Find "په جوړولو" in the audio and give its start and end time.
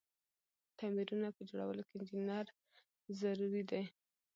1.35-1.81